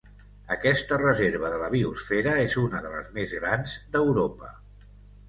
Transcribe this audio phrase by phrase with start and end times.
[0.53, 4.51] Aquesta reserva de la biosfera és una de les més grans d'Europa.